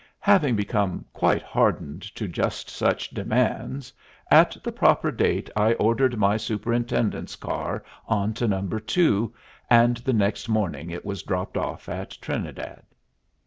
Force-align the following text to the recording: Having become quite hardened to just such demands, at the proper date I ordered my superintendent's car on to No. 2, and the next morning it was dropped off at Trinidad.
Having 0.21 0.55
become 0.55 1.05
quite 1.13 1.43
hardened 1.43 2.01
to 2.15 2.27
just 2.27 2.71
such 2.71 3.11
demands, 3.11 3.93
at 4.31 4.57
the 4.63 4.71
proper 4.71 5.11
date 5.11 5.47
I 5.55 5.73
ordered 5.73 6.17
my 6.17 6.37
superintendent's 6.37 7.35
car 7.35 7.83
on 8.07 8.33
to 8.33 8.47
No. 8.47 8.61
2, 8.65 9.31
and 9.69 9.97
the 9.97 10.13
next 10.13 10.49
morning 10.49 10.89
it 10.89 11.05
was 11.05 11.21
dropped 11.21 11.55
off 11.55 11.87
at 11.87 12.17
Trinidad. 12.19 12.81